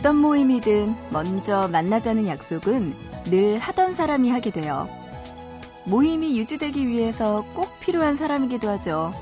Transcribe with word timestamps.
어떤 0.00 0.16
모임이든 0.16 0.96
먼저 1.10 1.68
만나자는 1.68 2.26
약속은 2.26 2.94
늘 3.26 3.58
하던 3.58 3.92
사람이 3.92 4.30
하게 4.30 4.50
돼요. 4.50 4.86
모임이 5.84 6.38
유지되기 6.38 6.86
위해서 6.88 7.44
꼭 7.52 7.78
필요한 7.80 8.16
사람이기도 8.16 8.66
하죠. 8.70 9.12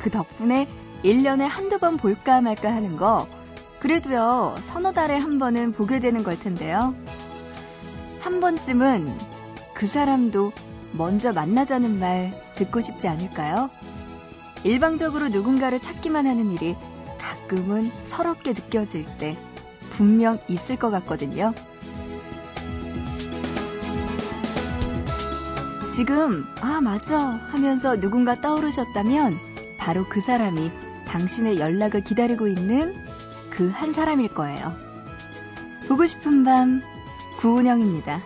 그 0.00 0.10
덕분에 0.10 0.66
1년에 1.04 1.46
한두 1.46 1.78
번 1.78 1.96
볼까 1.96 2.40
말까 2.40 2.74
하는 2.74 2.96
거, 2.96 3.28
그래도요, 3.78 4.56
서너 4.62 4.92
달에 4.92 5.16
한 5.16 5.38
번은 5.38 5.70
보게 5.70 6.00
되는 6.00 6.24
걸 6.24 6.40
텐데요. 6.40 6.92
한 8.18 8.40
번쯤은 8.40 9.16
그 9.74 9.86
사람도 9.86 10.50
먼저 10.90 11.32
만나자는 11.32 12.00
말 12.00 12.32
듣고 12.56 12.80
싶지 12.80 13.06
않을까요? 13.06 13.70
일방적으로 14.64 15.28
누군가를 15.28 15.78
찾기만 15.78 16.26
하는 16.26 16.50
일이 16.50 16.74
가끔은 17.16 17.92
서럽게 18.02 18.54
느껴질 18.54 19.04
때 19.18 19.36
분명 19.96 20.38
있을 20.48 20.76
것 20.76 20.90
같거든요. 20.90 21.54
지금, 25.90 26.44
아, 26.60 26.80
맞아 26.80 27.20
하면서 27.20 27.98
누군가 28.00 28.40
떠오르셨다면 28.40 29.38
바로 29.78 30.04
그 30.06 30.20
사람이 30.20 30.72
당신의 31.06 31.60
연락을 31.60 32.02
기다리고 32.02 32.48
있는 32.48 32.94
그 33.50 33.70
한 33.70 33.92
사람일 33.92 34.28
거예요. 34.30 34.76
보고 35.86 36.04
싶은 36.06 36.42
밤, 36.42 36.82
구은영입니다. 37.38 38.20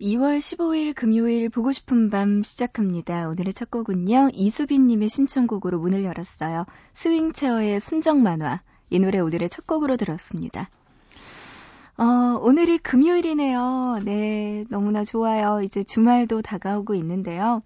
2월 0.00 0.36
15일 0.38 0.94
금요일 0.94 1.48
보고 1.48 1.72
싶은 1.72 2.10
밤 2.10 2.42
시작합니다. 2.42 3.28
오늘의 3.28 3.54
첫 3.54 3.70
곡은요. 3.70 4.28
이수빈님의 4.34 5.08
신청곡으로 5.08 5.78
문을 5.78 6.04
열었어요. 6.04 6.66
스윙체어의 6.92 7.80
순정만화. 7.80 8.60
이 8.90 8.98
노래 8.98 9.18
오늘의 9.20 9.48
첫 9.48 9.66
곡으로 9.66 9.96
들었습니다. 9.96 10.68
어, 11.96 12.04
오늘이 12.42 12.76
금요일이네요. 12.76 14.00
네, 14.04 14.66
너무나 14.68 15.02
좋아요. 15.02 15.62
이제 15.62 15.82
주말도 15.82 16.42
다가오고 16.42 16.94
있는데요. 16.96 17.62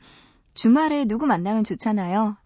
주말에 0.55 1.07
누구 1.07 1.27
만나면 1.27 1.65
좋잖아요. 1.65 2.37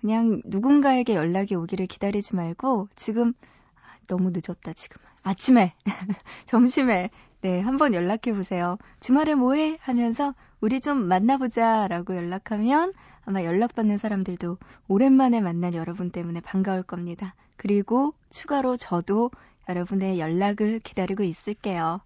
그냥 0.00 0.40
누군가에게 0.46 1.14
연락이 1.14 1.54
오기를 1.54 1.86
기다리지 1.86 2.36
말고 2.36 2.88
지금 2.96 3.34
아, 3.74 3.98
너무 4.06 4.30
늦었다 4.30 4.72
지금. 4.72 5.02
아침에 5.22 5.74
점심에 6.46 7.10
네, 7.42 7.60
한번 7.60 7.94
연락해 7.94 8.32
보세요. 8.34 8.78
주말에 9.00 9.34
뭐해? 9.34 9.78
하면서 9.80 10.34
우리 10.60 10.80
좀 10.80 11.06
만나보자 11.06 11.86
라고 11.88 12.16
연락하면 12.16 12.92
아마 13.24 13.44
연락받는 13.44 13.98
사람들도 13.98 14.58
오랜만에 14.88 15.40
만난 15.40 15.74
여러분 15.74 16.10
때문에 16.10 16.40
반가울 16.40 16.82
겁니다. 16.82 17.34
그리고 17.56 18.14
추가로 18.30 18.76
저도 18.76 19.30
여러분의 19.68 20.18
연락을 20.18 20.80
기다리고 20.80 21.24
있을게요. 21.24 22.00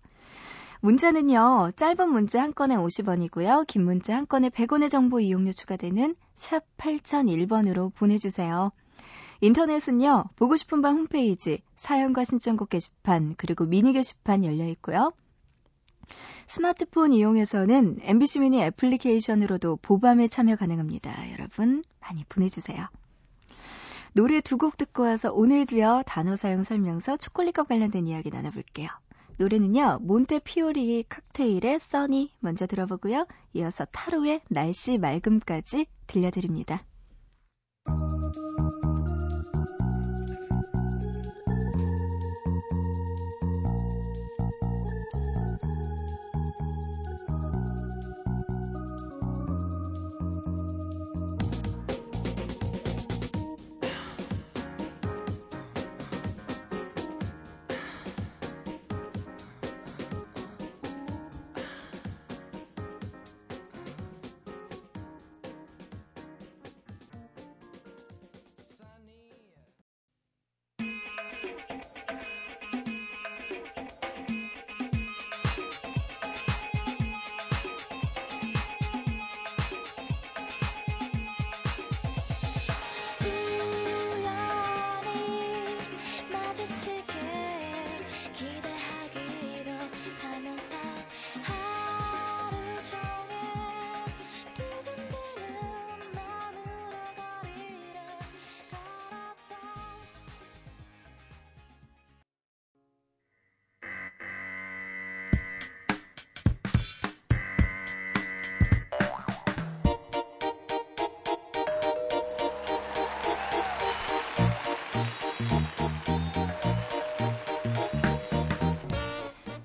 문자는요, 0.80 1.72
짧은 1.76 2.08
문자 2.08 2.42
한 2.42 2.54
건에 2.54 2.74
50원이고요, 2.74 3.66
긴 3.66 3.84
문자 3.84 4.16
한 4.16 4.26
건에 4.26 4.48
100원의 4.48 4.88
정보 4.88 5.20
이용료 5.20 5.52
추가되는 5.52 6.16
샵 6.34 6.64
8001번으로 6.78 7.94
보내주세요. 7.94 8.72
인터넷은요, 9.40 10.24
보고 10.36 10.56
싶은 10.56 10.82
밤 10.82 10.96
홈페이지, 10.96 11.62
사연과 11.74 12.24
신청곡 12.24 12.68
게시판, 12.68 13.34
그리고 13.36 13.64
미니 13.64 13.92
게시판 13.92 14.44
열려 14.44 14.66
있고요. 14.68 15.12
스마트폰 16.46 17.12
이용해서는 17.12 17.98
MBC 18.02 18.40
미니 18.40 18.60
애플리케이션으로도 18.62 19.78
보밤에 19.80 20.28
참여 20.28 20.56
가능합니다. 20.56 21.30
여러분, 21.32 21.82
많이 22.00 22.24
보내주세요. 22.28 22.88
노래 24.12 24.40
두 24.40 24.58
곡 24.58 24.76
듣고 24.76 25.04
와서 25.04 25.30
오늘도요, 25.32 26.02
단어 26.04 26.34
사용 26.34 26.64
설명서 26.64 27.16
초콜릿과 27.16 27.62
관련된 27.62 28.08
이야기 28.08 28.30
나눠볼게요. 28.30 28.88
노래는요, 29.36 30.00
몬테피오리 30.02 31.04
칵테일의 31.08 31.80
써니 31.80 32.34
먼저 32.40 32.66
들어보고요. 32.66 33.26
이어서 33.54 33.86
타로의 33.86 34.42
날씨 34.50 34.98
맑음까지 34.98 35.86
들려드립니다. 36.08 36.84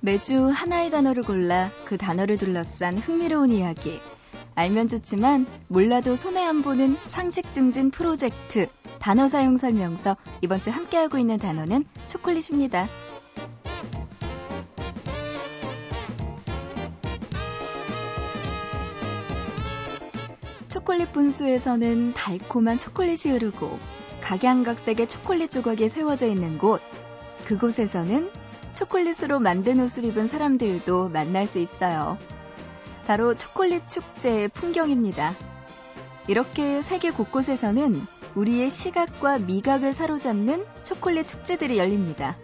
매주 0.06 0.50
하나의 0.50 0.92
단어를 0.92 1.24
골라 1.24 1.72
그 1.86 1.98
단어를 1.98 2.38
둘러싼 2.38 3.00
흥미로운 3.00 3.50
이야기. 3.50 4.00
알면 4.54 4.88
좋지만 4.88 5.48
몰라도 5.68 6.16
손에 6.16 6.46
안 6.46 6.62
보는 6.62 6.98
상식 7.07 7.52
증진 7.52 7.90
프로젝트 7.90 8.68
단어 9.00 9.28
사용 9.28 9.57
설명서 9.57 10.16
이번 10.42 10.62
주 10.62 10.69
함께하고 10.69 11.18
있는 11.18 11.38
단어는 11.38 11.86
초콜릿입니다. 12.06 12.88
초콜릿 20.69 21.13
분수에서는 21.13 22.13
달콤한 22.13 22.78
초콜릿이 22.78 23.31
흐르고 23.31 23.80
각양각색의 24.22 25.08
초콜릿 25.08 25.50
조각이 25.50 25.90
세워져 25.90 26.28
있는 26.28 26.60
곳. 26.60 26.80
그곳에서는 27.46 28.44
초콜릿으로 28.75 29.39
만든 29.39 29.80
옷을 29.80 30.04
입은 30.04 30.27
사람들도 30.27 31.10
만날 31.10 31.48
수 31.48 31.60
있어요. 31.60 32.18
바로 33.07 33.36
초콜릿 33.36 33.88
축제의 33.88 34.50
풍경입니다. 34.50 35.33
이렇게 36.27 36.81
세계 36.81 37.12
곳곳에서는 37.12 38.06
우리의 38.36 38.69
시각과 38.69 39.39
미각을 39.39 39.94
사로잡는 39.94 40.66
초콜릿 40.83 41.25
축제들이 41.27 41.77
열립니다. 41.77 42.38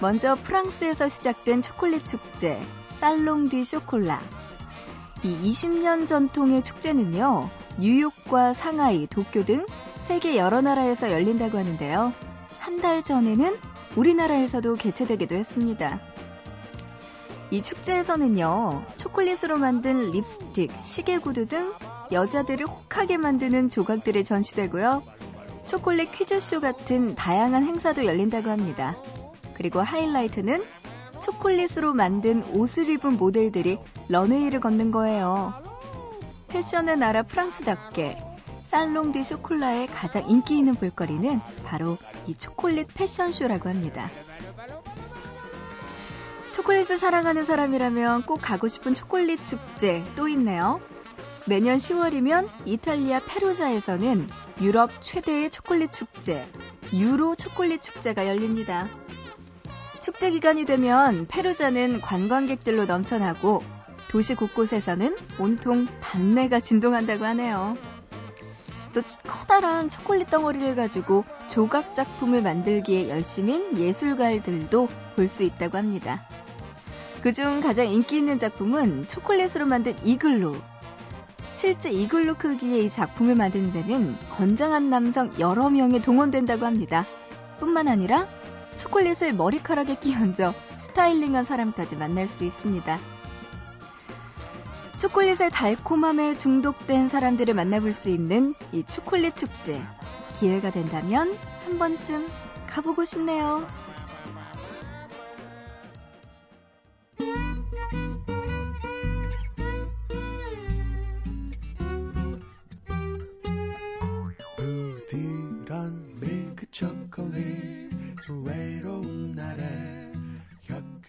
먼저 0.00 0.34
프랑스에서 0.34 1.08
시작된 1.08 1.62
초콜릿 1.62 2.04
축제, 2.04 2.60
살롱 2.92 3.48
디 3.48 3.64
쇼콜라. 3.64 4.20
이 5.22 5.50
20년 5.50 6.06
전통의 6.06 6.62
축제는요, 6.62 7.48
뉴욕과 7.78 8.52
상하이, 8.52 9.06
도쿄 9.06 9.44
등 9.44 9.64
세계 9.96 10.36
여러 10.36 10.60
나라에서 10.60 11.10
열린다고 11.10 11.56
하는데요. 11.56 12.12
한 12.58 12.80
달 12.80 13.02
전에는 13.02 13.56
우리나라에서도 13.96 14.74
개최되기도 14.74 15.34
했습니다. 15.34 16.00
이 17.50 17.62
축제에서는요, 17.62 18.84
초콜릿으로 18.96 19.58
만든 19.58 20.10
립스틱, 20.10 20.72
시계구두 20.82 21.46
등 21.46 21.72
여자들을 22.10 22.66
혹하게 22.66 23.16
만드는 23.16 23.68
조각들이 23.68 24.24
전시되고요. 24.24 25.02
초콜릿 25.64 26.12
퀴즈쇼 26.12 26.60
같은 26.60 27.14
다양한 27.14 27.64
행사도 27.64 28.04
열린다고 28.04 28.50
합니다. 28.50 28.96
그리고 29.54 29.80
하이라이트는 29.80 30.62
초콜릿으로 31.22 31.94
만든 31.94 32.42
옷을 32.54 32.88
입은 32.88 33.16
모델들이 33.16 33.78
런웨이를 34.08 34.60
걷는 34.60 34.90
거예요. 34.90 35.54
패션의 36.48 36.96
나라 36.98 37.22
프랑스답게 37.22 38.33
살롱 38.64 39.12
디 39.12 39.22
쇼콜라의 39.22 39.86
가장 39.86 40.28
인기 40.28 40.56
있는 40.56 40.74
볼거리는 40.74 41.38
바로 41.64 41.98
이 42.26 42.34
초콜릿 42.34 42.88
패션쇼라고 42.94 43.68
합니다. 43.68 44.10
초콜릿을 46.50 46.96
사랑하는 46.96 47.44
사람이라면 47.44 48.22
꼭 48.22 48.40
가고 48.40 48.66
싶은 48.66 48.94
초콜릿 48.94 49.44
축제 49.44 50.02
또 50.16 50.28
있네요. 50.28 50.80
매년 51.46 51.76
10월이면 51.76 52.48
이탈리아 52.64 53.20
페루자에서는 53.20 54.28
유럽 54.62 54.90
최대의 55.02 55.50
초콜릿 55.50 55.92
축제, 55.92 56.48
유로 56.94 57.34
초콜릿 57.34 57.82
축제가 57.82 58.26
열립니다. 58.26 58.88
축제 60.00 60.30
기간이 60.30 60.64
되면 60.64 61.26
페루자는 61.28 62.00
관광객들로 62.00 62.86
넘쳐나고 62.86 63.62
도시 64.08 64.34
곳곳에서는 64.34 65.16
온통 65.38 65.86
단내가 66.00 66.60
진동한다고 66.60 67.24
하네요. 67.26 67.76
또 68.94 69.02
커다란 69.26 69.90
초콜릿 69.90 70.30
덩어리를 70.30 70.76
가지고 70.76 71.24
조각 71.48 71.94
작품을 71.94 72.42
만들기에 72.42 73.10
열심인 73.10 73.76
예술가들도 73.76 74.88
볼 75.16 75.28
수 75.28 75.42
있다고 75.42 75.76
합니다. 75.76 76.26
그중 77.22 77.60
가장 77.60 77.86
인기 77.86 78.18
있는 78.18 78.38
작품은 78.38 79.08
초콜릿으로 79.08 79.66
만든 79.66 79.94
이글루. 80.04 80.56
실제 81.52 81.90
이글루 81.90 82.34
크기의 82.34 82.84
이 82.84 82.90
작품을 82.90 83.34
만드는 83.34 83.72
데는 83.72 84.16
건장한 84.30 84.90
남성 84.90 85.32
여러 85.38 85.70
명이 85.70 86.02
동원된다고 86.02 86.66
합니다. 86.66 87.04
뿐만 87.58 87.88
아니라 87.88 88.26
초콜릿을 88.76 89.32
머리카락에 89.34 89.96
끼얹어 89.96 90.52
스타일링한 90.78 91.44
사람까지 91.44 91.96
만날 91.96 92.28
수 92.28 92.44
있습니다. 92.44 92.98
초콜릿의 95.04 95.50
달콤함에 95.50 96.34
중독된 96.34 97.08
사람들을 97.08 97.52
만나볼 97.52 97.92
수 97.92 98.08
있는 98.08 98.54
이 98.72 98.82
초콜릿 98.84 99.34
축제. 99.36 99.82
기회가 100.32 100.70
된다면 100.70 101.36
한 101.66 101.78
번쯤 101.78 102.26
가보고 102.66 103.04
싶네요. 103.04 103.68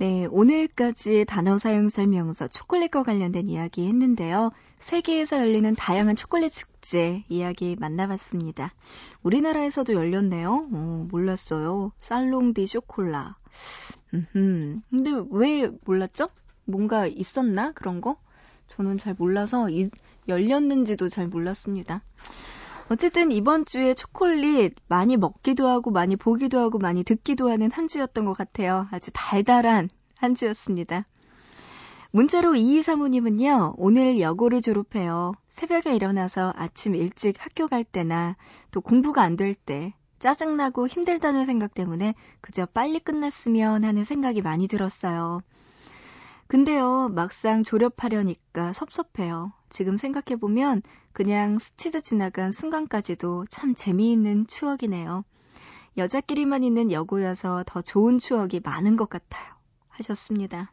네, 0.00 0.26
오늘까지 0.26 1.24
단어 1.26 1.58
사용 1.58 1.88
설명서 1.88 2.46
초콜릿과 2.46 3.02
관련된 3.02 3.48
이야기 3.48 3.88
했는데요. 3.88 4.52
세계에서 4.78 5.38
열리는 5.38 5.74
다양한 5.74 6.14
초콜릿 6.14 6.52
축제 6.52 7.24
이야기 7.28 7.74
만나봤습니다. 7.80 8.72
우리나라에서도 9.24 9.92
열렸네요. 9.92 10.68
어, 10.72 11.06
몰랐어요. 11.10 11.90
살롱디 11.98 12.68
쇼콜라. 12.68 13.38
음, 14.14 14.82
근데 14.88 15.10
왜 15.32 15.68
몰랐죠? 15.84 16.28
뭔가 16.64 17.08
있었나? 17.08 17.72
그런 17.72 18.00
거? 18.00 18.16
저는 18.68 18.98
잘 18.98 19.16
몰라서 19.18 19.68
이, 19.68 19.90
열렸는지도 20.28 21.08
잘 21.08 21.26
몰랐습니다. 21.26 22.02
어쨌든 22.90 23.30
이번 23.32 23.64
주에 23.66 23.92
초콜릿 23.94 24.74
많이 24.88 25.16
먹기도 25.16 25.68
하고 25.68 25.90
많이 25.90 26.16
보기도 26.16 26.58
하고 26.58 26.78
많이 26.78 27.04
듣기도 27.04 27.50
하는 27.50 27.70
한 27.70 27.86
주였던 27.88 28.24
것 28.24 28.32
같아요. 28.32 28.88
아주 28.90 29.10
달달한 29.14 29.88
한 30.16 30.34
주였습니다. 30.34 31.06
문자로 32.10 32.52
2235님은요, 32.52 33.74
오늘 33.76 34.18
여고를 34.18 34.62
졸업해요. 34.62 35.32
새벽에 35.50 35.94
일어나서 35.94 36.54
아침 36.56 36.94
일찍 36.94 37.36
학교 37.38 37.68
갈 37.68 37.84
때나 37.84 38.36
또 38.70 38.80
공부가 38.80 39.22
안 39.22 39.36
될 39.36 39.54
때 39.54 39.92
짜증나고 40.18 40.88
힘들다는 40.88 41.44
생각 41.44 41.74
때문에 41.74 42.14
그저 42.40 42.66
빨리 42.66 42.98
끝났으면 42.98 43.84
하는 43.84 44.02
생각이 44.04 44.42
많이 44.42 44.66
들었어요. 44.66 45.42
근데요, 46.48 47.10
막상 47.10 47.62
졸업하려니까 47.62 48.72
섭섭해요. 48.72 49.52
지금 49.68 49.98
생각해보면 49.98 50.80
그냥 51.12 51.58
스치듯 51.58 52.04
지나간 52.04 52.52
순간까지도 52.52 53.44
참 53.50 53.74
재미있는 53.74 54.46
추억이네요. 54.46 55.24
여자끼리만 55.98 56.64
있는 56.64 56.90
여고여서 56.90 57.64
더 57.66 57.82
좋은 57.82 58.18
추억이 58.18 58.60
많은 58.64 58.96
것 58.96 59.10
같아요. 59.10 59.44
하셨습니다. 59.90 60.72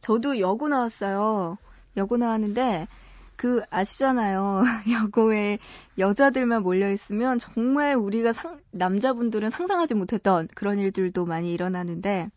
저도 0.00 0.38
여고 0.38 0.68
나왔어요. 0.68 1.56
여고 1.96 2.18
나왔는데 2.18 2.88
그 3.36 3.62
아시잖아요. 3.70 4.62
여고에 5.02 5.58
여자들만 5.96 6.62
몰려 6.62 6.92
있으면 6.92 7.38
정말 7.38 7.94
우리가 7.94 8.34
상, 8.34 8.60
남자분들은 8.70 9.48
상상하지 9.48 9.94
못했던 9.94 10.46
그런 10.54 10.78
일들도 10.78 11.24
많이 11.24 11.54
일어나는데 11.54 12.30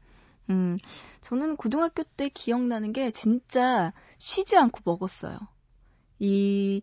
음, 0.50 0.78
저는 1.22 1.56
고등학교 1.56 2.04
때 2.04 2.30
기억나는 2.30 2.94
게 2.94 3.12
진짜 3.12 3.94
쉬지 4.18 4.58
않고 4.58 4.82
먹었어요. 4.84 5.38
이 6.20 6.82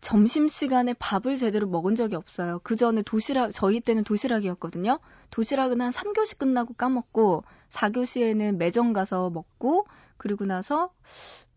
점심시간에 0.00 0.94
밥을 0.94 1.36
제대로 1.36 1.66
먹은 1.66 1.94
적이 1.94 2.16
없어요. 2.16 2.60
그 2.62 2.76
전에 2.76 3.02
도시락, 3.02 3.50
저희 3.52 3.80
때는 3.80 4.04
도시락이었거든요. 4.04 4.98
도시락은 5.30 5.80
한 5.80 5.90
3교시 5.90 6.38
끝나고 6.38 6.74
까먹고, 6.74 7.44
4교시에는 7.70 8.56
매점 8.56 8.92
가서 8.92 9.30
먹고, 9.30 9.86
그리고 10.16 10.46
나서 10.46 10.90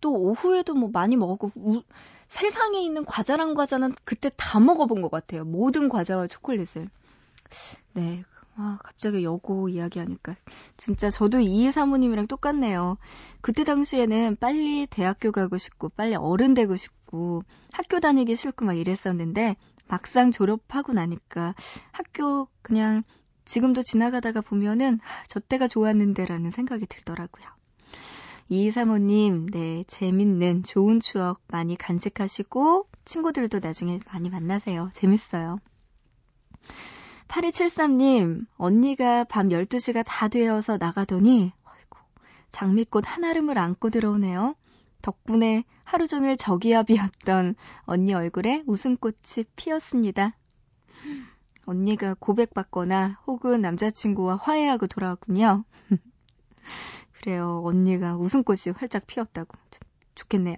또 0.01 0.13
오후에도 0.13 0.73
뭐 0.73 0.89
많이 0.91 1.15
먹었고, 1.15 1.51
우, 1.55 1.83
세상에 2.27 2.81
있는 2.81 3.05
과자랑 3.05 3.53
과자는 3.53 3.93
그때 4.03 4.29
다 4.35 4.59
먹어본 4.59 5.01
것 5.01 5.09
같아요. 5.09 5.45
모든 5.45 5.87
과자와 5.87 6.27
초콜릿을. 6.27 6.89
네. 7.93 8.23
아, 8.55 8.77
갑자기 8.83 9.23
여고 9.23 9.69
이야기하니까. 9.69 10.35
진짜 10.77 11.09
저도 11.09 11.39
이해 11.39 11.71
사모님이랑 11.71 12.27
똑같네요. 12.27 12.97
그때 13.41 13.63
당시에는 13.63 14.37
빨리 14.39 14.85
대학교 14.87 15.31
가고 15.31 15.57
싶고, 15.57 15.89
빨리 15.89 16.15
어른 16.15 16.53
되고 16.53 16.75
싶고, 16.75 17.43
학교 17.71 17.99
다니기 17.99 18.35
싫고 18.35 18.65
막 18.65 18.77
이랬었는데, 18.77 19.55
막상 19.87 20.31
졸업하고 20.31 20.93
나니까 20.93 21.55
학교 21.91 22.47
그냥 22.61 23.03
지금도 23.45 23.81
지나가다가 23.81 24.41
보면은, 24.41 24.99
아, 25.03 25.23
저 25.27 25.39
때가 25.39 25.67
좋았는데라는 25.67 26.51
생각이 26.51 26.85
들더라고요. 26.85 27.43
이사모님, 28.49 29.47
네, 29.47 29.83
재밌는 29.87 30.63
좋은 30.63 30.99
추억 30.99 31.41
많이 31.47 31.75
간직하시고, 31.75 32.87
친구들도 33.05 33.59
나중에 33.59 33.99
많이 34.11 34.29
만나세요. 34.29 34.89
재밌어요. 34.93 35.57
8273님, 37.33 38.45
언니가 38.57 39.23
밤 39.23 39.49
12시가 39.49 40.03
다 40.05 40.27
되어서 40.27 40.77
나가더니, 40.77 41.51
아이고, 41.63 41.97
장미꽃 42.51 43.05
한아름을 43.07 43.57
안고 43.57 43.89
들어오네요. 43.89 44.53
덕분에 45.01 45.63
하루 45.83 46.05
종일 46.05 46.37
저기압이었던 46.37 47.55
언니 47.85 48.13
얼굴에 48.13 48.61
웃음꽃이 48.67 49.45
피었습니다. 49.55 50.37
언니가 51.65 52.13
고백받거나 52.19 53.19
혹은 53.25 53.61
남자친구와 53.61 54.35
화해하고 54.35 54.85
돌아왔군요. 54.85 55.65
그래요. 57.13 57.63
언니가 57.65 58.15
웃음꽃이 58.15 58.75
활짝 58.75 59.07
피었다고. 59.07 59.57
좀 59.71 59.79
좋겠네요. 60.13 60.55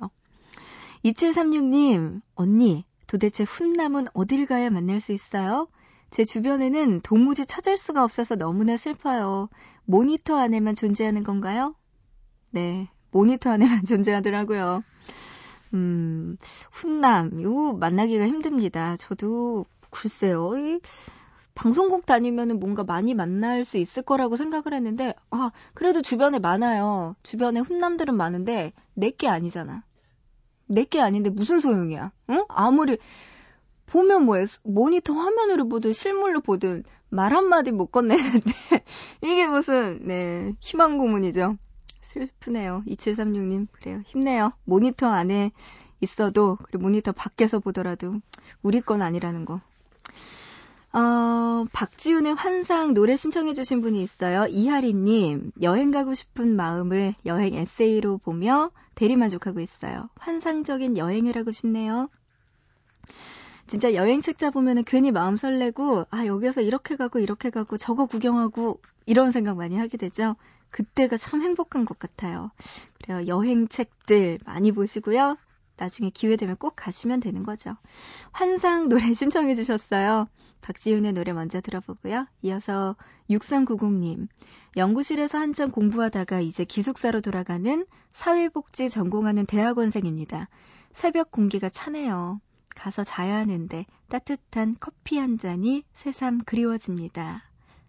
2736님, 1.05 2.21
언니, 2.35 2.83
도대체 3.07 3.45
훈남은 3.45 4.07
어딜 4.13 4.45
가야 4.45 4.69
만날 4.69 4.99
수 4.99 5.13
있어요? 5.13 5.69
제 6.11 6.23
주변에는 6.23 7.01
도무지 7.01 7.45
찾을 7.45 7.77
수가 7.77 8.03
없어서 8.03 8.35
너무나 8.35 8.77
슬퍼요. 8.77 9.49
모니터 9.85 10.37
안에만 10.37 10.75
존재하는 10.75 11.23
건가요? 11.23 11.75
네, 12.51 12.89
모니터 13.11 13.49
안에만 13.51 13.83
존재하더라고요. 13.85 14.83
음, 15.73 16.37
훈남, 16.71 17.39
이거 17.39 17.73
만나기가 17.73 18.25
힘듭니다. 18.27 18.95
저도 18.97 19.65
글쎄요, 19.89 20.57
이 20.57 20.79
방송국 21.53 22.05
다니면은 22.05 22.59
뭔가 22.59 22.83
많이 22.83 23.13
만날 23.13 23.63
수 23.65 23.77
있을 23.77 24.03
거라고 24.03 24.35
생각을 24.35 24.73
했는데, 24.73 25.13
아, 25.31 25.51
그래도 25.73 26.01
주변에 26.01 26.39
많아요. 26.39 27.15
주변에 27.23 27.61
훈남들은 27.61 28.15
많은데, 28.15 28.73
내게 28.93 29.27
아니잖아. 29.27 29.83
내게 30.67 30.99
아닌데 30.99 31.29
무슨 31.29 31.61
소용이야? 31.61 32.11
응? 32.29 32.45
아무리, 32.49 32.97
보면 33.85 34.25
뭐해, 34.25 34.45
모니터 34.63 35.13
화면으로 35.13 35.67
보든 35.67 35.93
실물로 35.93 36.41
보든 36.41 36.83
말 37.09 37.33
한마디 37.33 37.71
못 37.71 37.87
건네는데, 37.87 38.51
이게 39.21 39.47
무슨, 39.47 40.05
네, 40.07 40.53
희망 40.59 40.97
고문이죠. 40.97 41.57
슬프네요. 42.01 42.83
2736님, 42.87 43.67
그래요. 43.71 44.01
힘내요. 44.05 44.53
모니터 44.63 45.07
안에 45.07 45.51
있어도, 46.01 46.57
그리고 46.63 46.83
모니터 46.83 47.11
밖에서 47.11 47.59
보더라도, 47.59 48.15
우리 48.61 48.81
건 48.81 49.01
아니라는 49.01 49.45
거. 49.45 49.61
어, 50.93 51.65
박지훈의 51.73 52.35
환상 52.35 52.93
노래 52.93 53.17
신청해주신 53.17 53.81
분이 53.81 54.01
있어요. 54.01 54.45
이하리님, 54.47 55.51
여행 55.61 55.91
가고 55.91 56.13
싶은 56.13 56.55
마음을 56.55 57.15
여행 57.25 57.53
에세이로 57.53 58.19
보며 58.19 58.71
대리만족하고 58.95 59.59
있어요. 59.59 60.09
환상적인 60.15 60.97
여행을 60.97 61.35
하고 61.35 61.51
싶네요. 61.51 62.09
진짜 63.67 63.93
여행 63.93 64.21
책자 64.21 64.51
보면은 64.51 64.83
괜히 64.83 65.11
마음 65.11 65.37
설레고, 65.37 66.05
아, 66.09 66.25
여기서 66.25 66.61
이렇게 66.61 66.95
가고, 66.95 67.19
이렇게 67.19 67.49
가고, 67.49 67.77
저거 67.77 68.05
구경하고, 68.05 68.79
이런 69.05 69.31
생각 69.31 69.57
많이 69.57 69.77
하게 69.77 69.97
되죠. 69.97 70.35
그때가 70.69 71.17
참 71.17 71.41
행복한 71.41 71.85
것 71.85 71.97
같아요. 71.97 72.51
그래요. 73.01 73.25
여행 73.27 73.67
책들 73.67 74.39
많이 74.45 74.71
보시고요. 74.71 75.37
나중에 75.77 76.09
기회 76.09 76.35
되면 76.35 76.55
꼭 76.57 76.73
가시면 76.75 77.19
되는 77.19 77.43
거죠. 77.43 77.75
환상 78.31 78.89
노래 78.89 79.01
신청해 79.13 79.55
주셨어요. 79.55 80.27
박지윤의 80.61 81.13
노래 81.13 81.33
먼저 81.33 81.61
들어보고요. 81.61 82.27
이어서 82.41 82.95
6390님. 83.29 84.27
연구실에서 84.77 85.37
한참 85.37 85.71
공부하다가 85.71 86.41
이제 86.41 86.65
기숙사로 86.65 87.21
돌아가는 87.21 87.85
사회복지 88.11 88.89
전공하는 88.89 89.45
대학원생입니다. 89.45 90.49
새벽 90.91 91.31
공기가 91.31 91.69
차네요. 91.69 92.41
가서 92.75 93.03
자야 93.03 93.37
하는데 93.37 93.85
따뜻한 94.09 94.77
커피 94.79 95.17
한 95.17 95.37
잔이 95.37 95.83
새삼 95.93 96.43
그리워집니다. 96.45 97.43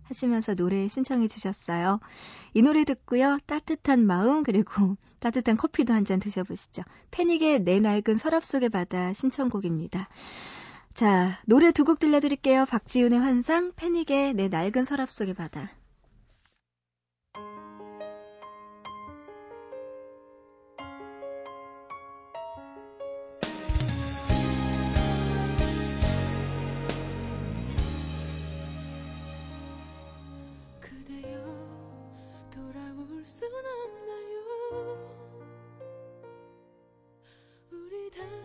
하시면서 0.05 0.55
노래 0.55 0.87
신청해 0.89 1.27
주셨어요. 1.29 1.99
이 2.55 2.63
노래 2.63 2.85
듣고요. 2.85 3.39
따뜻한 3.47 4.07
마음 4.07 4.43
그리고 4.45 4.97
따뜻한 5.19 5.57
커피도 5.57 5.93
한 5.93 6.05
잔 6.05 6.21
드셔보시죠. 6.21 6.83
패닉의 7.11 7.61
내 7.65 7.81
낡은 7.81 8.17
서랍 8.17 8.45
속의 8.45 8.69
바다 8.71 9.13
신청곡입니다. 9.13 10.09
자, 10.95 11.41
노래 11.47 11.73
두 11.73 11.85
곡 11.85 11.99
들려드릴게요. 11.99 12.65
박지윤의 12.67 13.19
환상, 13.19 13.73
패닉의 13.77 14.35
내 14.35 14.49
낡은 14.49 14.85
서랍 14.85 15.11
속의 15.11 15.35
바다. 15.35 15.71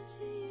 싶 0.07 0.50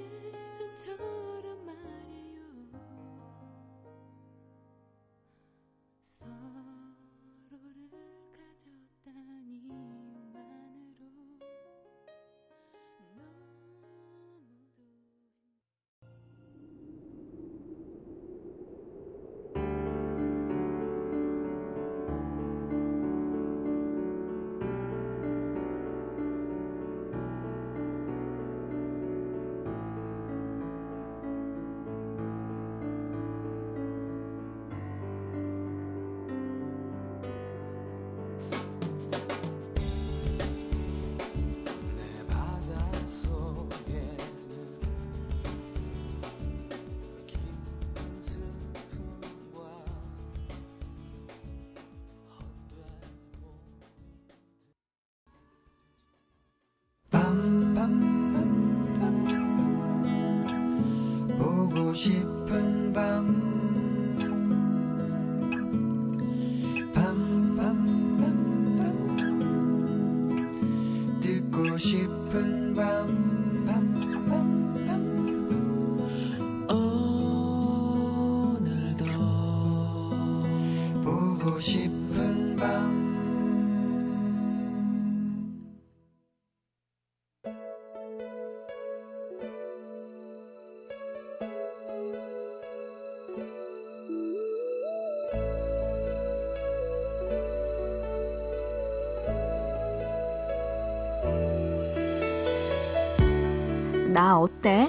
나 104.20 104.38
어때? 104.38 104.86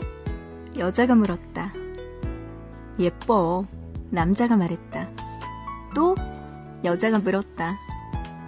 여자가 0.78 1.16
물었다. 1.16 1.72
예뻐. 3.00 3.66
남자가 4.10 4.58
말했다. 4.58 5.08
또 5.96 6.16
여자가 6.84 7.20
물었다. 7.20 7.78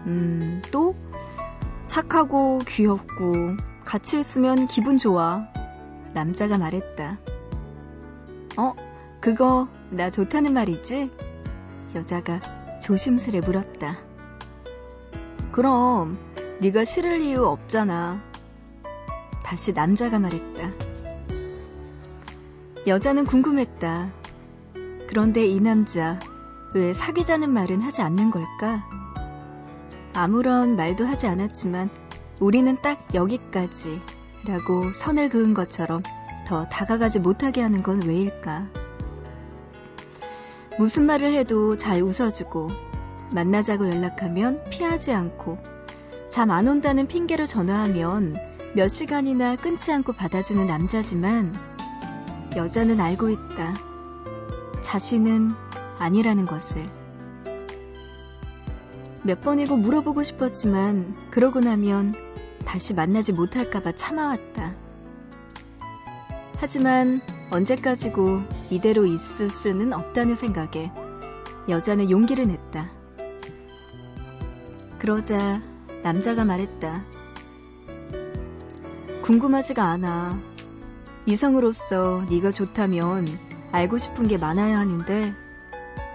음, 0.08 0.62
또 0.74 0.94
착하고 1.88 2.60
귀엽고 2.68 3.56
같이 3.86 4.20
있으면 4.20 4.68
기분 4.68 4.98
좋아. 4.98 5.48
남자가 6.14 6.58
말했다. 6.58 7.18
어, 8.58 8.76
그거 9.22 9.70
나 9.90 10.10
좋다는 10.10 10.52
말이지? 10.54 11.10
여자가 11.96 12.42
조심스레 12.82 13.40
물었다. 13.40 14.00
그럼 15.54 16.18
네가 16.60 16.84
싫을 16.84 17.22
이유 17.22 17.46
없잖아. 17.46 18.34
다시 19.54 19.72
남자가 19.72 20.18
말했다. 20.18 20.72
여자는 22.88 23.24
궁금했다. 23.26 24.10
그런데 25.08 25.46
이 25.46 25.60
남자 25.60 26.18
왜 26.74 26.92
사귀자는 26.92 27.54
말은 27.54 27.82
하지 27.82 28.02
않는 28.02 28.32
걸까? 28.32 28.84
아무런 30.16 30.76
말도 30.76 31.06
하지 31.06 31.28
않았지만 31.28 31.92
우리는 32.42 32.76
딱 32.82 33.14
여기까지 33.14 34.02
라고 34.48 34.92
선을 34.92 35.30
그은 35.30 35.54
것처럼 35.54 36.02
더 36.48 36.68
다가가지 36.68 37.20
못하게 37.20 37.62
하는 37.62 37.84
건 37.84 38.02
왜일까? 38.02 38.70
무슨 40.80 41.06
말을 41.06 41.32
해도 41.36 41.78
잘 41.78 42.02
웃어주고 42.02 42.72
만나자고 43.36 43.86
연락하면 43.86 44.64
피하지 44.72 45.12
않고 45.12 45.60
잠 46.32 46.50
안 46.50 46.68
온다는 46.68 47.06
핑계로 47.06 47.46
전화하면 47.46 48.53
몇 48.76 48.88
시간이나 48.88 49.56
끊지 49.56 49.92
않고 49.92 50.14
받아주는 50.14 50.66
남자지만 50.66 51.54
여자는 52.56 53.00
알고 53.00 53.30
있다. 53.30 53.76
자신은 54.82 55.54
아니라는 56.00 56.48
것을. 56.48 56.90
몇 59.24 59.42
번이고 59.42 59.78
물어보고 59.78 60.24
싶었지만 60.24 61.16
그러고 61.30 61.60
나면 61.60 62.16
다시 62.66 62.96
만나지 62.96 63.32
못할까봐 63.32 63.92
참아왔다. 63.92 64.76
하지만 66.58 67.22
언제까지고 67.52 68.42
이대로 68.72 69.06
있을 69.06 69.52
수는 69.52 69.94
없다는 69.94 70.34
생각에 70.36 70.92
여자는 71.70 72.10
용기를 72.10 72.48
냈다. 72.48 72.92
그러자 74.98 75.62
남자가 76.02 76.44
말했다. 76.44 77.23
궁금하지가 79.24 79.82
않아. 79.86 80.38
이성으로서 81.26 82.26
네가 82.30 82.52
좋다면 82.52 83.26
알고 83.72 83.98
싶은 83.98 84.28
게 84.28 84.38
많아야 84.38 84.78
하는데 84.78 85.34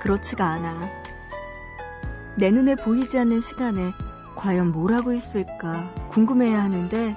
그렇지가 0.02 0.46
않아. 0.46 0.90
내 2.36 2.50
눈에 2.50 2.74
보이지 2.74 3.18
않는 3.18 3.40
시간에 3.40 3.92
과연 4.36 4.72
뭘 4.72 4.92
하고 4.92 5.14
있을까 5.14 5.90
궁금해야 6.10 6.62
하는데 6.62 7.16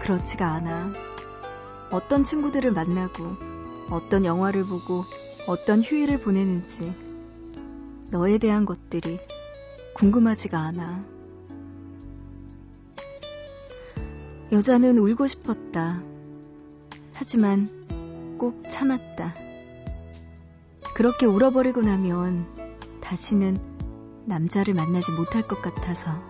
그렇지가 0.00 0.46
않아. 0.52 0.92
어떤 1.90 2.22
친구들을 2.22 2.70
만나고 2.70 3.24
어떤 3.90 4.24
영화를 4.24 4.62
보고 4.62 5.02
어떤 5.48 5.82
휴일을 5.82 6.20
보내는지 6.20 6.94
너에 8.12 8.38
대한 8.38 8.64
것들이 8.64 9.18
궁금하지가 9.96 10.60
않아. 10.60 11.13
여자는 14.54 14.98
울고 14.98 15.26
싶었다. 15.26 16.00
하지만 17.12 17.66
꼭 18.38 18.62
참았다. 18.70 19.34
그렇게 20.94 21.26
울어버리고 21.26 21.82
나면 21.82 22.46
다시는 23.00 23.58
남자를 24.26 24.74
만나지 24.74 25.10
못할 25.10 25.42
것 25.42 25.60
같아서. 25.60 26.22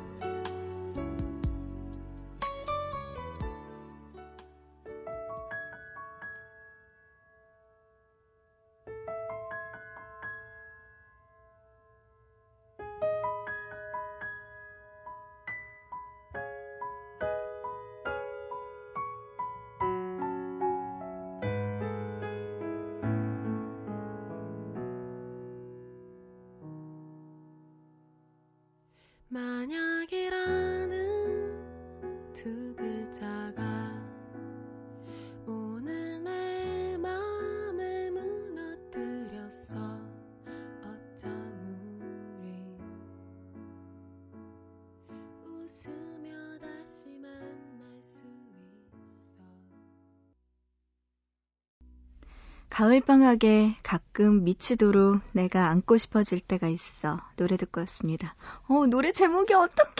가을방학에 52.75 53.77
가끔 53.85 54.43
미치도록 54.43 55.21
내가 55.31 55.69
안고 55.69 55.97
싶어질 55.97 56.41
때가 56.41 56.67
있어. 56.67 57.21
노래 57.37 57.57
듣고 57.57 57.83
왔습니다. 57.83 58.35
어, 58.67 58.87
노래 58.89 59.13
제목이 59.13 59.55
어떡해? 59.55 59.95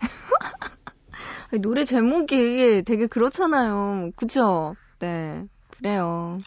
노래 1.60 1.84
제목이 1.84 2.84
되게 2.86 3.06
그렇잖아요. 3.06 4.12
그죠? 4.16 4.74
네. 4.98 5.46
그래요. 5.76 6.38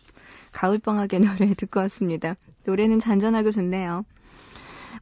가을방학의 0.53 1.19
노래 1.21 1.53
듣고 1.53 1.79
왔습니다. 1.81 2.36
노래는 2.65 2.97
잔잔하고 2.97 3.51
좋네요. 3.51 4.05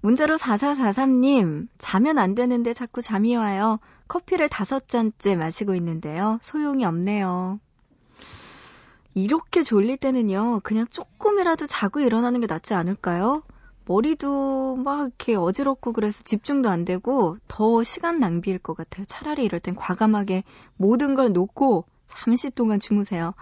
문자로 0.01 0.36
4443님, 0.36 1.69
자면 1.77 2.17
안 2.17 2.36
되는데 2.36 2.73
자꾸 2.73 3.01
잠이 3.01 3.38
와요. 3.38 3.79
커피를 4.10 4.49
다섯 4.49 4.89
잔째 4.89 5.38
마시고 5.38 5.75
있는데요. 5.75 6.39
소용이 6.41 6.84
없네요. 6.84 7.62
이렇게 9.13 9.62
졸릴 9.63 9.97
때는요, 9.97 10.62
그냥 10.63 10.88
조금이라도 10.88 11.65
자고 11.65 12.00
일어나는 12.00 12.39
게 12.39 12.47
낫지 12.47 12.74
않을까요? 12.74 13.43
머리도 13.86 14.78
막 14.78 15.02
이렇게 15.02 15.36
어지럽고 15.36 15.91
그래서 15.91 16.24
집중도 16.24 16.69
안 16.69 16.86
되고 16.86 17.38
더 17.47 17.84
시간 17.84 18.19
낭비일 18.19 18.60
것 18.60 18.76
같아요. 18.76 19.06
차라리 19.06 19.43
이럴 19.43 19.60
땐 19.60 19.76
과감하게 19.76 20.43
모든 20.78 21.13
걸 21.13 21.34
놓고 21.34 21.86
잠시 22.06 22.52
동안 22.52 22.80
주무세요. 22.80 23.34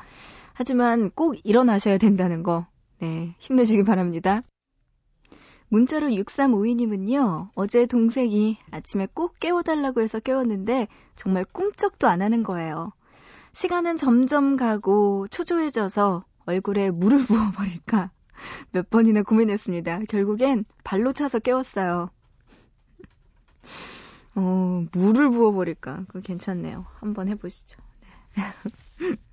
하지만 0.53 1.11
꼭 1.11 1.35
일어나셔야 1.43 1.97
된다는 1.97 2.43
거, 2.43 2.65
네, 2.99 3.35
힘내시기 3.37 3.83
바랍니다. 3.83 4.41
문자로 5.69 6.07
6352님은요, 6.07 7.49
어제 7.53 7.85
동생이 7.85 8.57
아침에 8.71 9.07
꼭 9.13 9.39
깨워달라고 9.39 10.01
해서 10.01 10.19
깨웠는데 10.19 10.87
정말 11.15 11.45
꿈쩍도 11.45 12.07
안 12.07 12.23
하는 12.23 12.41
거예요. 12.41 12.91
시간은 13.51 13.97
점점 13.97 14.57
가고 14.57 15.27
초조해져서 15.27 16.25
얼굴에 16.45 16.91
물을 16.91 17.17
부어버릴까 17.25 18.11
몇 18.71 18.89
번이나 18.89 19.23
고민했습니다. 19.23 20.01
결국엔 20.09 20.65
발로 20.83 21.13
차서 21.13 21.39
깨웠어요. 21.39 22.09
어, 24.35 24.85
물을 24.93 25.29
부어버릴까? 25.29 26.05
그거 26.07 26.19
괜찮네요. 26.21 26.85
한번 26.99 27.27
해보시죠. 27.27 27.81
네. 28.37 28.43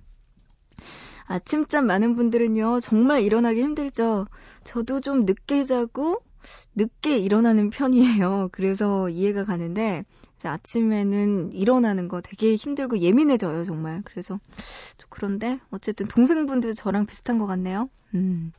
아침잠 1.27 1.85
많은 1.85 2.15
분들은요, 2.15 2.79
정말 2.79 3.21
일어나기 3.21 3.61
힘들죠. 3.61 4.27
저도 4.63 5.01
좀 5.01 5.25
늦게 5.25 5.63
자고, 5.63 6.21
늦게 6.75 7.17
일어나는 7.17 7.69
편이에요. 7.69 8.49
그래서 8.51 9.09
이해가 9.09 9.43
가는데, 9.43 10.03
아침에는 10.47 11.53
일어나는 11.53 12.07
거 12.07 12.21
되게 12.21 12.55
힘들고 12.55 12.99
예민해져요, 12.99 13.63
정말. 13.63 14.01
그래서 14.05 14.39
그런데 15.09 15.59
어쨌든 15.71 16.07
동생분들 16.07 16.73
저랑 16.73 17.05
비슷한 17.05 17.37
것 17.37 17.45
같네요. 17.45 17.89
음. 18.13 18.51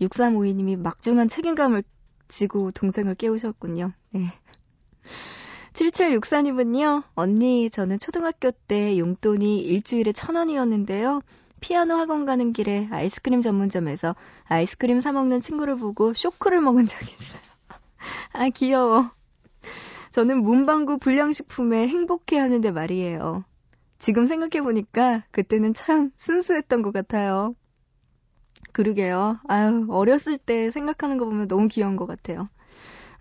6352님이 0.00 0.76
막중한 0.76 1.28
책임감을 1.28 1.82
지고 2.28 2.70
동생을 2.70 3.14
깨우셨군요. 3.16 3.92
네. 4.10 4.26
7764님은요, 5.72 7.04
언니, 7.14 7.70
저는 7.70 7.98
초등학교 7.98 8.50
때 8.50 8.98
용돈이 8.98 9.60
일주일에 9.60 10.12
천 10.12 10.36
원이었는데요. 10.36 11.20
피아노 11.60 11.94
학원 11.94 12.24
가는 12.24 12.52
길에 12.52 12.88
아이스크림 12.90 13.42
전문점에서 13.42 14.16
아이스크림 14.44 15.00
사먹는 15.00 15.40
친구를 15.40 15.76
보고 15.76 16.14
쇼크를 16.14 16.60
먹은 16.60 16.86
적이 16.86 17.14
있어요. 17.20 17.40
아, 18.32 18.48
귀여워. 18.48 19.10
저는 20.10 20.42
문방구 20.42 20.98
불량식품에 20.98 21.86
행복해 21.88 22.38
하는데 22.38 22.70
말이에요. 22.70 23.44
지금 23.98 24.26
생각해보니까 24.26 25.24
그때는 25.30 25.74
참 25.74 26.10
순수했던 26.16 26.82
것 26.82 26.92
같아요. 26.92 27.54
그러게요. 28.72 29.38
아유, 29.46 29.86
어렸을 29.90 30.38
때 30.38 30.70
생각하는 30.70 31.16
거 31.16 31.24
보면 31.26 31.48
너무 31.48 31.68
귀여운 31.68 31.96
것 31.96 32.06
같아요. 32.06 32.48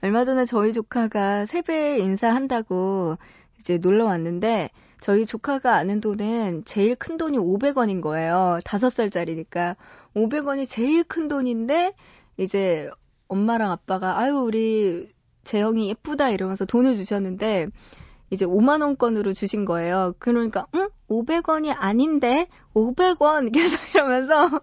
얼마 0.02 0.24
전에 0.24 0.46
저희 0.46 0.72
조카가 0.72 1.46
세배 1.46 2.00
인사한다고 2.00 3.18
이제 3.60 3.78
놀러 3.78 4.06
왔는데 4.06 4.70
저희 5.02 5.26
조카가 5.26 5.76
아는 5.76 6.02
돈은 6.02 6.64
제일 6.66 6.96
큰 6.96 7.18
돈이 7.18 7.38
500원인 7.38 8.02
거예요. 8.02 8.60
5살짜리니까. 8.64 9.76
500원이 10.16 10.68
제일 10.68 11.04
큰 11.04 11.28
돈인데 11.28 11.94
이제 12.38 12.90
엄마랑 13.28 13.72
아빠가 13.72 14.18
아유 14.18 14.36
우리 14.36 15.12
재영이 15.50 15.90
예쁘다 15.90 16.30
이러면서 16.30 16.66
돈을 16.66 16.96
주셨는데 16.96 17.68
이제 18.30 18.46
5만 18.46 18.84
원권으로 18.84 19.34
주신 19.34 19.66
거예요. 19.66 20.14
그러니까 20.20 20.68
응? 20.76 20.90
500원이 21.10 21.74
아닌데 21.76 22.48
500원 22.76 23.52
계속 23.52 23.80
이러면서 23.96 24.62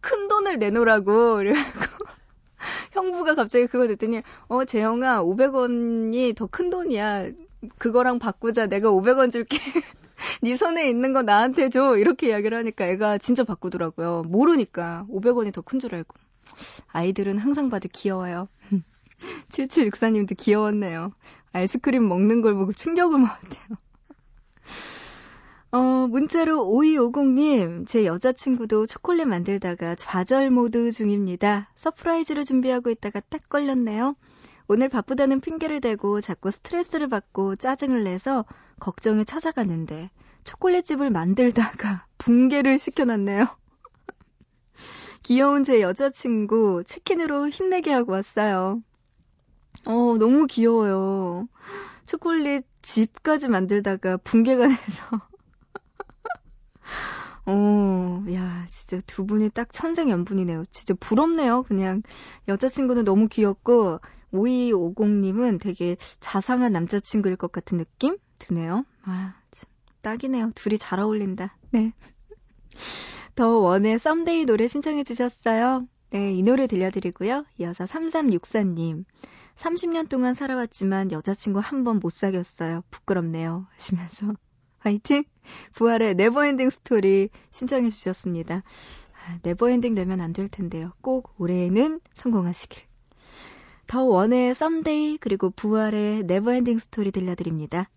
큰 0.00 0.28
돈을 0.28 0.58
내놓으라고 0.58 1.34
그래고 1.36 1.58
형부가 2.92 3.34
갑자기 3.34 3.66
그거 3.66 3.86
듣더니 3.88 4.22
어 4.48 4.64
재영아 4.64 5.22
500원이 5.22 6.36
더 6.36 6.46
큰 6.46 6.70
돈이야. 6.70 7.30
그거랑 7.78 8.18
바꾸자. 8.20 8.66
내가 8.68 8.90
500원 8.90 9.30
줄게. 9.32 9.58
네 10.42 10.56
손에 10.56 10.88
있는 10.88 11.12
거 11.12 11.22
나한테 11.22 11.68
줘. 11.70 11.96
이렇게 11.96 12.28
이야기를 12.28 12.56
하니까 12.58 12.86
애가 12.86 13.18
진짜 13.18 13.42
바꾸더라고요. 13.44 14.22
모르니까 14.28 15.06
500원이 15.10 15.52
더 15.52 15.62
큰 15.62 15.80
줄 15.80 15.94
알고. 15.94 16.14
아이들은 16.88 17.38
항상 17.38 17.68
봐도 17.70 17.88
귀여워요. 17.92 18.48
7764님도 19.48 20.36
귀여웠네요. 20.36 21.12
아이스크림 21.52 22.08
먹는 22.08 22.42
걸 22.42 22.54
보고 22.54 22.72
충격을 22.72 23.18
먹었대요. 23.18 23.78
어, 25.72 26.08
문자로 26.08 26.66
5250님, 26.66 27.86
제 27.86 28.04
여자친구도 28.04 28.86
초콜릿 28.86 29.28
만들다가 29.28 29.94
좌절 29.94 30.50
모드 30.50 30.90
중입니다. 30.90 31.70
surprise를 31.76 32.44
준비하고 32.44 32.90
있다가 32.90 33.20
딱 33.20 33.48
걸렸네요. 33.48 34.16
오늘 34.66 34.88
바쁘다는 34.88 35.40
핑계를 35.40 35.80
대고 35.80 36.20
자꾸 36.20 36.50
스트레스를 36.50 37.08
받고 37.08 37.56
짜증을 37.56 38.02
내서 38.04 38.44
걱정에 38.80 39.24
찾아갔는데 39.24 40.10
초콜릿집을 40.44 41.10
만들다가 41.10 42.06
붕괴를 42.18 42.78
시켜놨네요. 42.78 43.46
귀여운 45.22 45.62
제 45.62 45.80
여자친구 45.80 46.82
치킨으로 46.84 47.48
힘내게 47.48 47.92
하고 47.92 48.12
왔어요. 48.12 48.82
어, 49.86 50.16
너무 50.18 50.46
귀여워요. 50.46 51.48
초콜릿 52.06 52.64
집까지 52.82 53.48
만들다가 53.48 54.16
붕괴가 54.18 54.66
돼서. 54.68 55.20
어, 57.46 58.24
야, 58.32 58.66
진짜 58.68 59.00
두 59.06 59.26
분이 59.26 59.50
딱 59.50 59.72
천생연분이네요. 59.72 60.64
진짜 60.72 60.94
부럽네요. 60.98 61.62
그냥 61.64 62.02
여자친구는 62.48 63.04
너무 63.04 63.28
귀엽고 63.28 64.00
5250님은 64.32 65.60
되게 65.60 65.96
자상한 66.20 66.72
남자친구일 66.72 67.36
것 67.36 67.52
같은 67.52 67.78
느낌 67.78 68.16
드네요. 68.38 68.84
아, 69.04 69.34
참, 69.50 69.70
딱이네요. 70.02 70.52
둘이 70.54 70.78
잘 70.78 71.00
어울린다. 71.00 71.56
네. 71.70 71.92
더 73.34 73.58
원의 73.58 73.98
썸데이 73.98 74.44
노래 74.44 74.66
신청해 74.66 75.04
주셨어요. 75.04 75.86
네, 76.10 76.32
이 76.32 76.42
노래 76.42 76.66
들려드리고요. 76.66 77.44
이어서 77.58 77.84
3364님. 77.84 79.04
30년 79.60 80.08
동안 80.08 80.32
살아왔지만 80.34 81.12
여자친구 81.12 81.60
한 81.60 81.84
번 81.84 82.00
못 82.00 82.12
사귀었어요. 82.12 82.82
부끄럽네요. 82.90 83.66
하시면서 83.72 84.34
화이팅! 84.78 85.24
부활의 85.74 86.14
Never 86.14 86.39
Ending 86.39 86.70
Story 86.70 87.28
신청해 87.50 87.90
주셨습니다. 87.90 88.62
아, 89.12 89.38
never 89.42 89.66
ending 89.66 89.94
되면 89.94 90.20
안 90.20 90.32
될 90.32 90.48
텐데요. 90.48 90.92
꼭 91.02 91.34
올해에는 91.38 92.00
성공하시길. 92.14 92.84
더 93.86 94.04
원의 94.04 94.54
Someday 94.54 95.18
그리고 95.18 95.50
부활의 95.50 96.24
Never 96.24 96.48
Ending 96.48 96.78
Story 96.78 97.10
들려드립니다. 97.10 97.90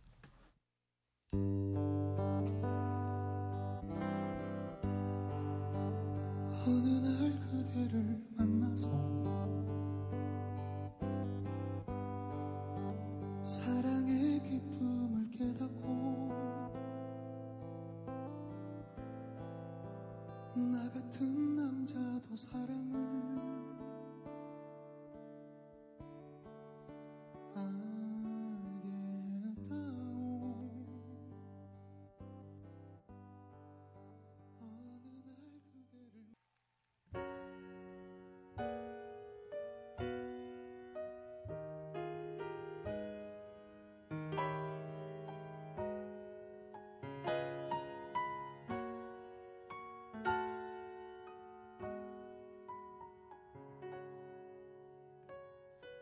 같은 20.93 21.56
남자도 21.56 22.36
사랑을 22.36 23.33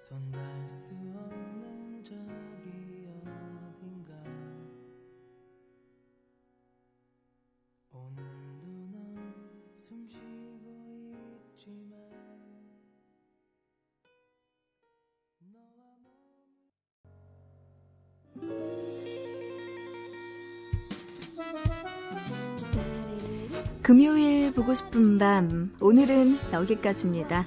손댈 0.02 0.42
수 0.68 0.96
없는 0.96 2.04
적이 2.04 3.08
어딘가. 3.22 4.12
오늘도 7.94 8.66
넌 8.94 9.32
숨쉬고 9.76 11.14
있지만 11.54 12.00
너와 15.54 15.86
금요일 23.84 24.52
보고 24.52 24.74
싶은 24.74 25.20
밤. 25.20 25.76
오늘은 25.80 26.40
여기까지입니다. 26.54 27.46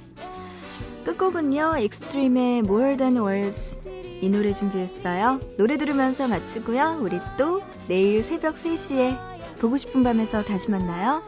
끝곡은요, 1.05 1.77
익스트림의 1.79 2.59
More 2.61 2.97
Than 2.97 3.19
Words 3.19 3.81
이 4.23 4.29
노래 4.29 4.53
준비했어요. 4.53 5.40
노래 5.57 5.77
들으면서 5.77 6.27
마치고요. 6.29 6.99
우리 7.01 7.21
또 7.38 7.61
내일 7.88 8.25
새벽 8.25 8.55
3시에 8.55 9.17
보고 9.61 9.77
싶은 9.77 10.03
밤에서 10.03 10.43
다시 10.43 10.71
만나요. 10.71 11.23